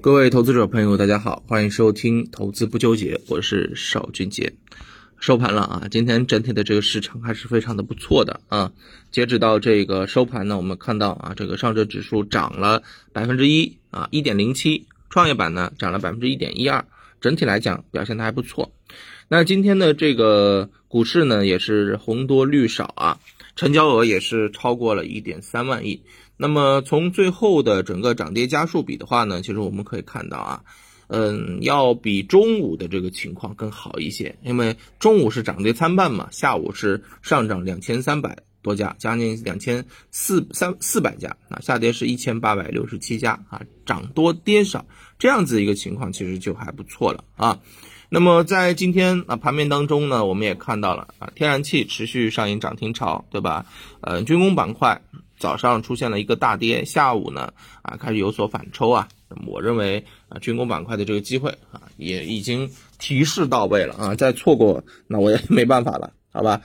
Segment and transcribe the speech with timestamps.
[0.00, 4.52] 各位投资者朋友，大家好，欢迎收听投资不纠结，我是邵俊杰。
[5.18, 8.70] 收盘了啊，今天整体的这个市场还是非常的不错的啊。
[9.10, 16.84] 截止到这个收盘呢，我们看到啊，这个上证指数涨了百分之一啊，一点零七，创业板呢涨了百分之一点一二，
[17.20, 18.72] 整体来讲表现的还不错。
[19.26, 23.18] 那今天的这个股市呢，也是红多绿少啊，
[23.56, 26.00] 成交额也是超过了一点三万亿。
[26.40, 30.62] 那么从最后的整个涨跌家数比的话呢，其实我们可以看到啊，
[31.08, 44.86] 嗯，要比中午的这个情况更好一些，因为中午是涨跌参半嘛，下午是上涨两千三百多家，将近两千四三四百家啊，下跌是一千八百六十七家啊，涨多跌少
[45.18, 47.58] 这样子一个情况，其实就还不错了啊。
[48.10, 53.66] 那么在今天啊盘面当中呢，我们也看到了啊，天然气持续上演涨停潮，对吧？
[54.02, 55.02] 呃，军工板块。
[55.38, 57.52] 早上出现了一个大跌，下午呢
[57.82, 59.08] 啊开始有所反抽啊，
[59.46, 66.60] 我认为啊军工板块的这个机会啊也已经提示到位了啊，再错过那我也 没办法了，好吧？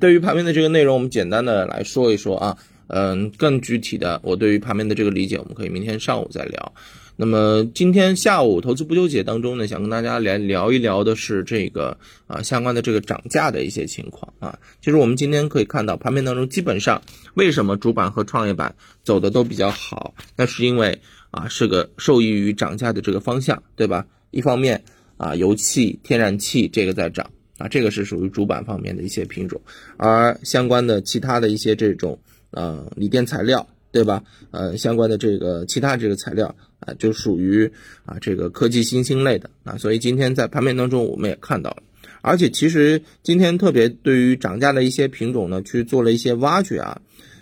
[0.00, 6.72] 对于盘面的这个内容，我们简单的来说一说啊，嗯，更具体的我对于盘面的这个理解，我们可以明天上午再聊。
[7.18, 14.58] 那么今天下午投资不纠结当中呢，想跟大家来聊一聊的是这个啊相关的这个涨价的一些情况啊。
[14.82, 17.00] 其实我们今天可以看到盘面当中，基本上
[17.32, 20.14] 为什么主板和创业板走的都比较好？
[20.36, 21.00] 那是因为
[21.30, 24.06] 啊是个受益于涨价的这个方向，对吧？
[24.30, 24.84] 一方面
[25.16, 29.58] 啊油气、天然气这个在涨啊，这个是属于主板方面的一些品种，
[29.96, 32.18] 而相关的其他的一些这种
[32.50, 33.66] 呃锂电材料。
[33.92, 34.22] 对吧？
[34.50, 37.70] 呃，相关的这个其他这个材料啊，就属于
[38.04, 41.82] 啊这个科技新兴类的啊，所以今天在盘面当中我们也看到了，
[42.20, 47.00] 而且其实今天特别对于涨价的一些品种呢，去做了一些挖掘啊，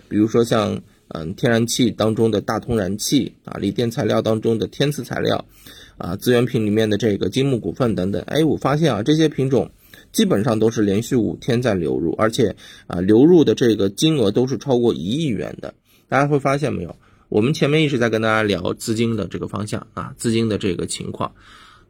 [0.09, 5.45] 比如说像嗯天然气当中的大通燃气啊，锂电材料当中的天赐材料
[5.99, 9.71] 啊，资源品里面的这个金木股份等等，哎，我发现啊这些品种
[10.13, 12.55] 基本上都是连续五天在流入，而且
[12.87, 15.75] 啊流入的这个金额都是超过一亿元的。
[16.09, 16.97] 大家会发现没有？
[17.29, 21.35] 我们前面一直在跟大家聊资金的这个方向啊，资金的这个情况，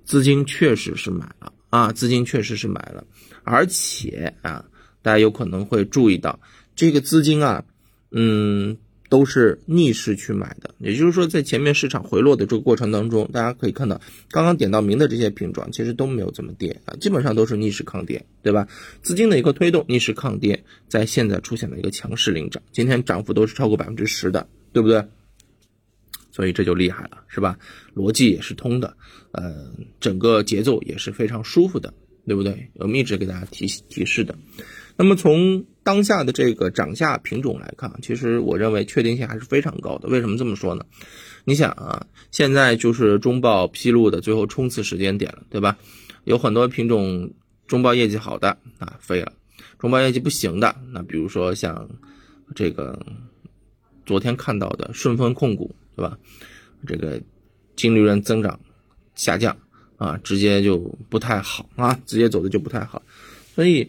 [0.05, 3.05] 资金确实是买了啊，资金确实是买了，
[3.43, 4.65] 而且啊，
[5.03, 6.41] 大家有可能会注意到
[6.75, 7.65] 这个资金啊，
[8.11, 8.77] 嗯。
[9.11, 18.67] 都是逆势去买的，也就是说，在前面市场回落的这个过程当中，大家可以看到，刚刚点到名的这些品种其实都没有怎么跌啊，基本上都是逆势抗跌，对吧？
[19.03, 25.07] 资金的一个推动，逆势抗跌，在现在出现了一个强势领涨，今天涨幅都是超过百分之十的，对不对？
[26.35, 27.57] 所以这就厉害了，是吧？
[27.95, 28.97] 逻辑也是通的，
[29.31, 31.95] 呃，整个节奏也是非常舒服的，
[32.27, 32.69] 对不对？
[32.75, 34.35] 我们一直给大家提提示的。
[34.97, 40.09] 那么从当下的这个涨价品种来看，其实我认为确定性还是非常高的。
[40.09, 40.85] 为什么这么说呢？
[41.45, 45.79] 你想啊，现在就是中报披露的最后冲刺时间点了，对吧？
[46.25, 47.33] 有很多品种
[47.69, 49.33] 中报业绩好的啊飞了，
[49.79, 51.89] 中报业绩不行的，那比如说像
[52.57, 52.99] 这个
[54.05, 56.19] 昨天看到的顺丰控股，对吧？
[56.87, 57.21] 这个
[57.77, 58.59] 净利润增长
[59.15, 59.57] 下降
[59.97, 60.79] 啊，直接就
[61.09, 63.03] 不太好啊，直接走的就不太好，
[63.55, 63.89] 所以。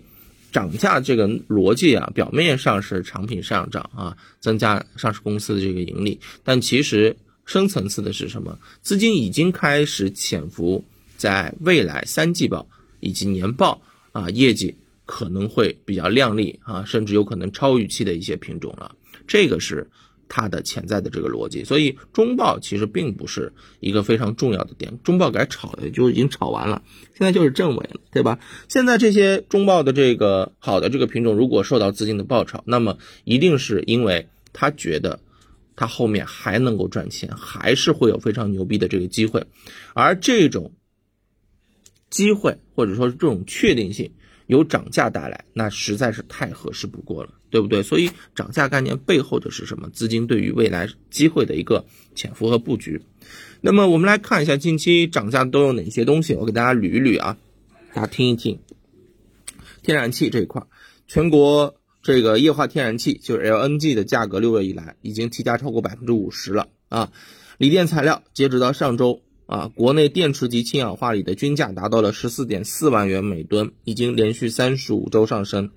[0.51, 7.13] 涨价这个逻辑啊，表面上是产品上涨啊，增加上市公司的这个盈利，但其实
[7.45, 8.57] 深层次的是什么？
[8.81, 10.81] 资金已经开始潜伏
[11.17, 12.65] 在未来三季报
[13.01, 13.81] 以及年报
[14.13, 14.73] 啊，业绩
[15.05, 18.95] 可能会比较靓丽啊，甚至有可能超预期的一些品种了，
[19.27, 19.85] 这个是。
[20.27, 26.81] 它的潜在的这个逻辑，所以中报其实并不是一个非常重要的点，中报改炒的就已经炒完了，
[27.17, 28.39] 现在就是正尾了，对吧？
[28.67, 35.19] 现在这些中报的这个好的这个品种，如果受到资金的爆炒，那么一定是因为他觉得
[35.75, 39.45] 他后面还能够赚钱，还是会有非常牛逼的这个机会，
[39.93, 40.73] 而这种
[42.09, 44.11] 机会或者说这种确定性。
[44.47, 47.81] 由涨价带来，那实在是太合适不过了，对不对？
[47.81, 49.89] 所以涨价概念背后的是什么？
[49.89, 53.01] 资金对于未来机会的一个潜伏和布局。
[53.61, 57.37] 那么我们来看一下近期涨价都有哪些东西，我给大家捋一捋啊，
[57.93, 58.59] 大家听一听。
[59.81, 60.61] 天然气这一块，
[61.07, 67.11] 全国这个液化天然气就是 LNG 的价格，六月以来已经提价超过百分之五十了啊。
[67.57, 69.21] 锂电材料截止到上周。
[69.47, 75.69] 啊，国内电池级氢氧化锂的均价达到了十四点四万元每吨，已经连续三十五周上升。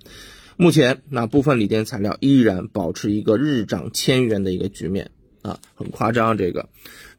[0.57, 5.11] 目前，那部分锂电材料依然保持一个日涨千元的一个局面
[5.43, 6.35] 啊，很夸张。
[6.35, 6.69] 这个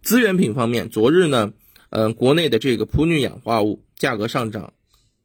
[0.02, 1.52] 资源品方面，昨日呢，
[1.90, 4.72] 嗯，国内的这个普铝氧化物价格上涨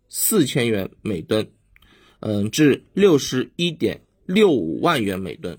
[0.07, 1.47] 四千元每吨，
[2.19, 5.57] 嗯，至六十一点六五万元每吨，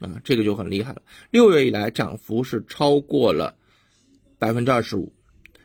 [0.00, 1.00] 啊，这个就很厉害了。
[1.30, 3.56] 六月以来涨幅是超过了。
[4.42, 5.12] 百分之二十五。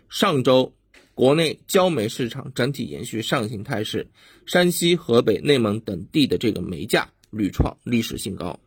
[0.07, 0.75] 上周，
[1.15, 4.11] 国内焦煤市场整体延续上行态势，
[4.45, 8.59] 山西、河北、内蒙等地的这个煤价屡创历史新高。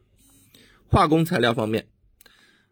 [0.88, 1.86] 化工材料方面，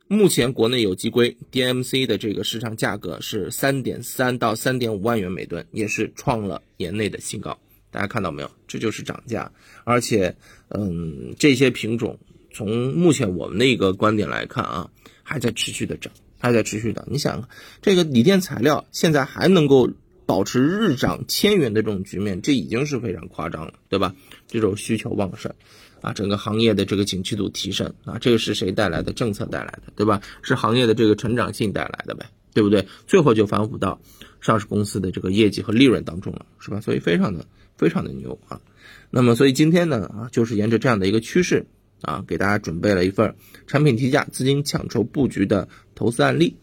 [0.08, 7.56] 目前国内有机硅 DMC 的这个市场价格是三点三到三点五万元每吨，也是创了年内的新高。
[7.92, 8.50] 大家看到没有？
[8.66, 9.52] 这就是涨价，
[9.84, 10.34] 而且，
[10.70, 12.18] 嗯，这些品种
[12.52, 14.90] 从目前我们的一个观点来看啊，
[15.22, 17.06] 还在持续的涨，还在持续的。
[17.10, 17.48] 你想，
[17.82, 19.90] 这个锂电材料现在还能够
[20.24, 24.14] 保持日涨千元的这种局面，这已经是非常夸张了，对吧？
[24.46, 25.52] 这种需求旺盛，
[26.00, 29.12] 啊，整个行业的这个景气度提升，啊，这个是谁带来的？
[29.12, 30.20] 政策带来的，对吧？
[30.42, 32.86] 是行业的这个成长性带来的呗，对不对？
[33.06, 34.00] 最后就反哺到
[34.40, 36.80] 上市公司的这个业绩和利润当中了，是吧？
[36.80, 37.44] 所以非常的。
[37.78, 38.60] 非常的牛啊，
[39.08, 41.64] 那么所以今天呢啊，就是沿着这样的一个趋势
[42.02, 43.34] 啊，给大家准备了一份
[43.66, 46.56] 产品提价、资金抢筹布局的投资案例。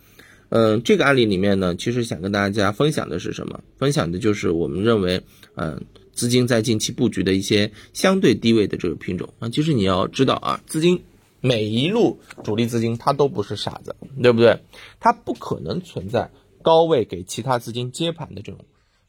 [0.49, 3.63] 嗯，这个案例里面呢，其实想跟大家分享的是什么？
[3.77, 5.21] 分享的就是我们认为，
[5.55, 5.83] 嗯，
[6.13, 9.49] 资金在近期布局的一些相对低位的这个品种啊。
[9.49, 11.03] 其实你要知道啊，资金
[11.41, 14.61] 每一路主力资金它都不是傻子，对不对？
[14.99, 16.29] 它不可能存在
[16.61, 18.63] 高位给其他资金接盘的这种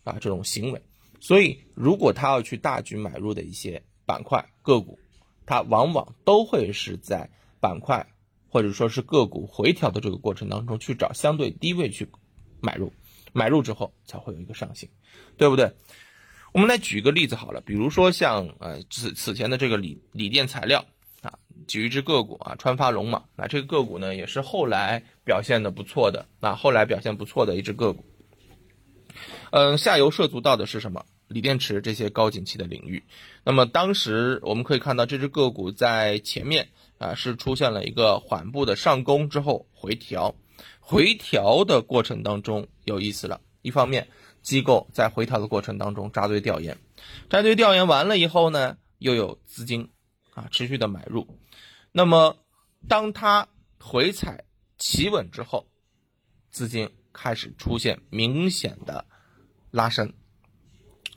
[0.05, 0.81] 啊这种行为。
[1.20, 4.99] 所以，如果他要去大举买入的一些板块个股，
[5.46, 8.06] 它往往都会是在板块
[8.48, 12.08] 或者说是个股回调的这个过程当中去找相对低位去
[12.60, 12.93] 买入，
[13.32, 14.88] 买入之后才会有一个上行，
[15.37, 15.72] 对不对？
[16.52, 20.84] 我们来举一个例子好了，比如说像呃此此前的这个锂锂电材料
[21.20, 28.04] 啊，举一只个股啊，川发龙嘛，那这个个股呢也是后来表现的不错的，那后来表现不错的一只个股。
[29.50, 31.04] 嗯，下游涉足到的是什么？
[31.28, 33.05] 锂电池这些高景气的领域。
[33.44, 36.69] 那么当时我们可以看到，这只个股在前面
[36.99, 40.34] 啊是出现了一个缓步的上攻之后回调，
[40.81, 43.40] 回调的过程当中有意思了。
[43.62, 44.08] 一方面，
[44.43, 46.78] 机构在回调的过程当中扎堆调研，
[47.28, 49.90] 扎堆调研完了以后呢，又有资金
[50.34, 51.26] 啊持续的买入。
[51.93, 52.37] 那么
[52.88, 53.49] 当它
[53.81, 54.44] 回踩
[54.78, 55.67] 企稳之后，
[56.50, 59.06] 资金开始出现明显的。
[59.73, 60.14] 拉升，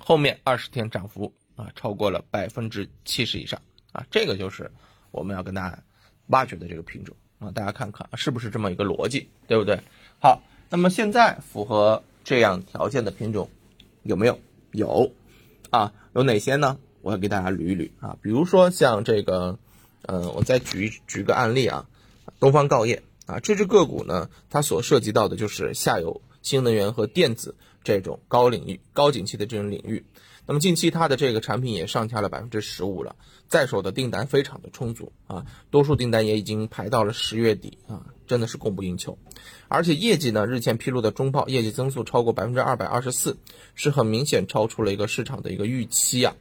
[0.10, 3.62] 后面二十天涨幅啊超过了百分之七十以上
[3.92, 4.72] 啊，这个就是
[5.12, 5.84] 我们要跟大家
[6.30, 9.80] 挖掘的这个品种啊，大家看看是不是这么一个逻辑，对不对？
[10.20, 10.42] 好，
[10.72, 13.52] 那么现在符合这样条件的品种
[14.02, 14.40] 有没有？
[14.72, 15.12] 有
[15.70, 16.80] 啊，有哪些呢？
[17.04, 19.60] 我要给大家捋一捋啊，比如说像这个，
[20.08, 21.86] 嗯，我再举举个案例啊，
[22.40, 27.54] 东方锆业啊，这只个股呢，它所涉及到的就是下游新能源和电子。
[27.84, 30.04] 这种高领域、高景气的这种领域，
[30.46, 33.16] 那么近期它的这个产品也上调了百分之十五了，
[33.48, 39.18] 在手的订单非常的充足啊，多数订单也已经排到了十月底啊，真的是供不应求。
[39.68, 43.38] 而且业绩呢，日前披露的中报业绩增速超过百分之二百二十四，
[43.76, 46.36] 是很明显超出了一个市场的一个预期啊。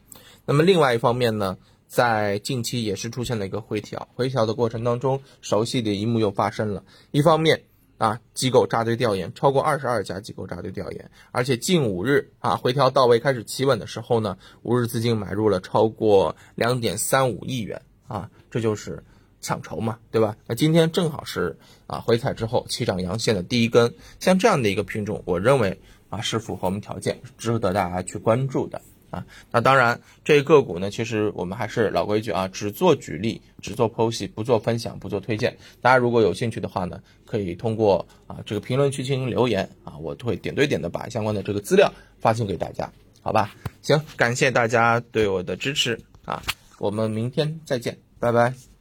[0.44, 1.56] 那么另外一方面呢，
[1.86, 7.62] 在近期也是出现了一个回调，回调的过程当中，熟悉的一幕又发生了，一方面。
[7.98, 19.04] 啊，机构扎堆调研超过二十二家机构扎堆调研，而且近五日啊回调到位开始企稳的时候呢，五日资金买入了超过两点三五亿元啊，这就是
[19.40, 20.36] 抢筹嘛，对吧？
[20.46, 28.80] 那今天正好是啊回踩之后起涨阳线的第一根，像这样的一个品种，我认为啊是符合我们条件，值得大家去关注的。
[29.10, 35.56] 啊，那当然，这个股呢，其实我们还是老规矩啊，只做举例，只做剖析，不做分享，不做推荐。
[35.80, 42.90] 大家如果有兴趣的话呢，可以通过啊这个评论区进行留言啊，我会点对点的把相关的这个资料发送给大家，
[43.22, 43.54] 好吧？
[43.82, 46.42] 行，感谢大家对我的支持啊，
[46.78, 48.77] 我们明天再见，拜拜。